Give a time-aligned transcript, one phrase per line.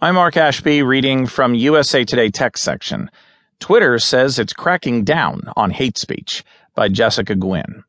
[0.00, 3.10] I'm Mark Ashby reading from USA Today Tech section.
[3.58, 6.44] Twitter says it's cracking down on hate speech
[6.76, 7.82] by Jessica Guynn.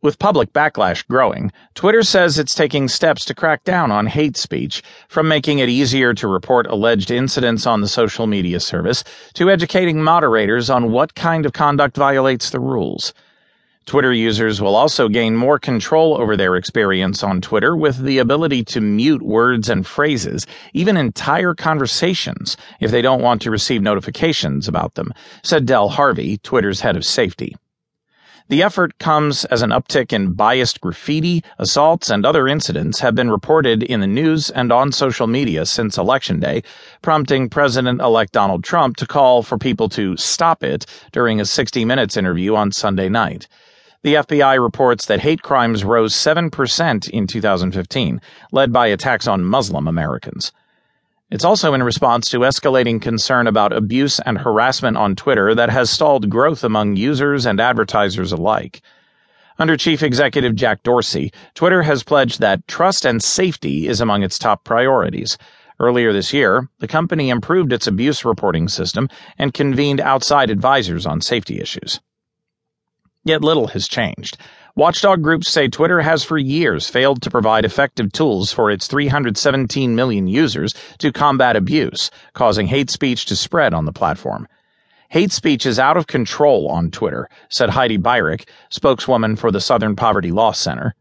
[0.00, 4.80] With public backlash growing, Twitter says it's taking steps to crack down on hate speech,
[5.08, 9.02] from making it easier to report alleged incidents on the social media service
[9.32, 13.12] to educating moderators on what kind of conduct violates the rules.
[13.86, 18.64] Twitter users will also gain more control over their experience on Twitter with the ability
[18.64, 24.66] to mute words and phrases, even entire conversations, if they don't want to receive notifications
[24.66, 25.12] about them,
[25.42, 27.54] said Del Harvey, Twitter's head of safety.
[28.48, 33.30] The effort comes as an uptick in biased graffiti, assaults, and other incidents have been
[33.30, 36.62] reported in the news and on social media since Election Day,
[37.00, 41.86] prompting President elect Donald Trump to call for people to stop it during a 60
[41.86, 43.48] Minutes interview on Sunday night.
[44.04, 48.20] The FBI reports that hate crimes rose 7% in 2015,
[48.52, 50.52] led by attacks on Muslim Americans.
[51.30, 55.88] It's also in response to escalating concern about abuse and harassment on Twitter that has
[55.88, 58.82] stalled growth among users and advertisers alike.
[59.58, 64.38] Under Chief Executive Jack Dorsey, Twitter has pledged that trust and safety is among its
[64.38, 65.38] top priorities.
[65.80, 71.22] Earlier this year, the company improved its abuse reporting system and convened outside advisors on
[71.22, 72.00] safety issues.
[73.24, 74.36] Yet little has changed.
[74.76, 79.94] Watchdog groups say Twitter has for years failed to provide effective tools for its 317
[79.94, 84.46] million users to combat abuse, causing hate speech to spread on the platform.
[85.08, 89.96] Hate speech is out of control on Twitter, said Heidi Beirich, spokeswoman for the Southern
[89.96, 90.94] Poverty Law Center.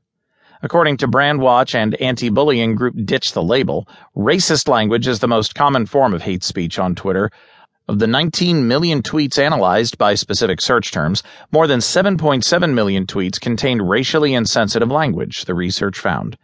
[0.61, 3.85] According to Brandwatch and anti bullying group Ditch the Label,
[4.15, 7.31] racist language is the most common form of hate speech on Twitter,
[7.87, 13.39] of the 19 million tweets analyzed by specific search terms, more than 7.7 million tweets
[13.39, 16.37] contained racially insensitive language, the research found.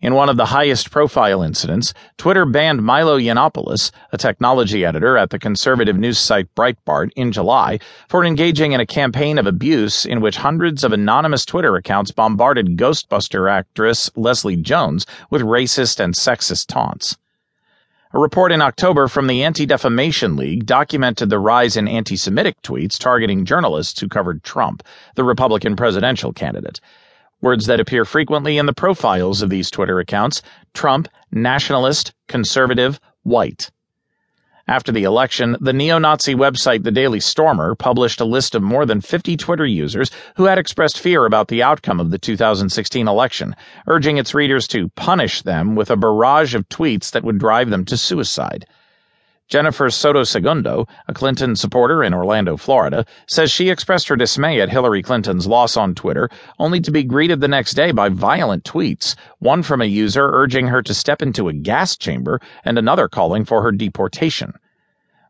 [0.00, 5.30] In one of the highest profile incidents, Twitter banned Milo Yiannopoulos, a technology editor at
[5.30, 10.20] the conservative news site Breitbart, in July for engaging in a campaign of abuse in
[10.20, 16.68] which hundreds of anonymous Twitter accounts bombarded Ghostbuster actress Leslie Jones with racist and sexist
[16.68, 17.16] taunts.
[18.14, 22.56] A report in October from the Anti Defamation League documented the rise in anti Semitic
[22.62, 24.82] tweets targeting journalists who covered Trump,
[25.14, 26.80] the Republican presidential candidate.
[27.42, 30.40] Words that appear frequently in the profiles of these Twitter accounts
[30.72, 33.70] Trump, nationalist, conservative, white.
[34.68, 38.84] After the election, the neo Nazi website The Daily Stormer published a list of more
[38.84, 43.56] than 50 Twitter users who had expressed fear about the outcome of the 2016 election,
[43.86, 47.86] urging its readers to punish them with a barrage of tweets that would drive them
[47.86, 48.66] to suicide.
[49.48, 54.68] Jennifer Soto Segundo, a Clinton supporter in Orlando, Florida, says she expressed her dismay at
[54.68, 56.28] Hillary Clinton's loss on Twitter,
[56.58, 60.66] only to be greeted the next day by violent tweets, one from a user urging
[60.66, 64.52] her to step into a gas chamber and another calling for her deportation.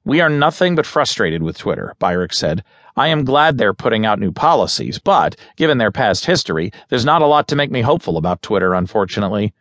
[0.04, 2.64] We are nothing but frustrated with Twitter, Beirich said.
[2.96, 7.22] I am glad they're putting out new policies, but, given their past history, there's not
[7.22, 9.52] a lot to make me hopeful about Twitter, unfortunately.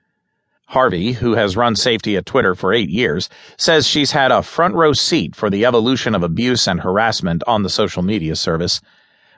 [0.69, 4.75] Harvey, who has run safety at Twitter for eight years, says she's had a front
[4.75, 8.81] row seat for the evolution of abuse and harassment on the social media service.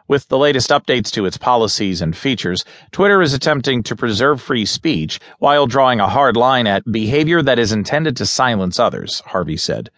[0.08, 4.66] With the latest updates to its policies and features, Twitter is attempting to preserve free
[4.66, 9.58] speech while drawing a hard line at behavior that is intended to silence others, Harvey
[9.58, 9.92] said.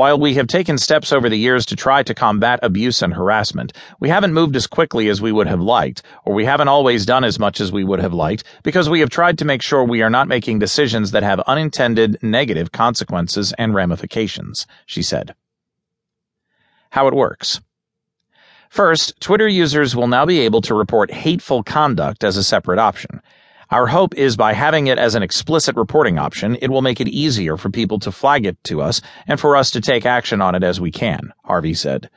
[0.00, 3.74] While we have taken steps over the years to try to combat abuse and harassment,
[4.00, 7.22] we haven't moved as quickly as we would have liked, or we haven't always done
[7.22, 10.00] as much as we would have liked, because we have tried to make sure we
[10.00, 15.34] are not making decisions that have unintended negative consequences and ramifications, she said.
[16.88, 17.60] How it works.
[18.70, 23.20] First, Twitter users will now be able to report hateful conduct as a separate option.
[23.70, 27.06] Our hope is by having it as an explicit reporting option, it will make it
[27.06, 30.56] easier for people to flag it to us and for us to take action on
[30.56, 32.10] it as we can, Harvey said.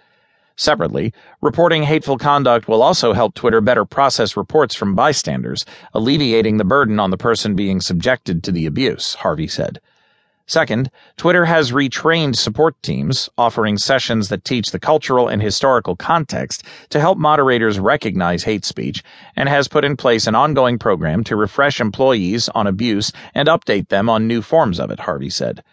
[0.56, 5.63] Separately, reporting hateful conduct will also help Twitter better process reports from bystanders,
[5.94, 9.80] alleviating the burden on the person being subjected to the abuse, Harvey said.
[10.45, 16.63] Second, Twitter has retrained support teams, offering sessions that teach the cultural and historical context
[16.90, 19.04] to help moderators recognize hate speech,
[19.38, 23.88] and has put in place an ongoing program to refresh employees on abuse and update
[23.88, 25.63] them on new forms of it, Harvey said.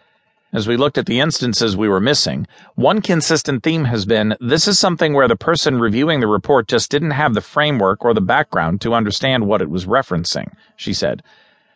[0.53, 4.67] As we looked at the instances we were missing, one consistent theme has been this
[4.67, 8.21] is something where the person reviewing the report just didn't have the framework or the
[8.21, 11.23] background to understand what it was referencing, she said.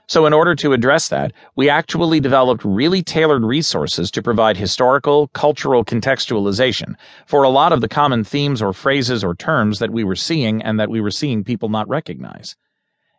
[0.08, 5.30] So, in order to address that, we actually developed really tailored resources to provide historical,
[5.30, 6.94] cultural contextualization
[7.26, 10.62] for a lot of the common themes or phrases or terms that we were seeing
[10.62, 12.56] and that we were seeing people not recognize.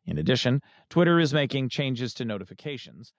[0.06, 3.12] In addition, Twitter is making changes to notifications.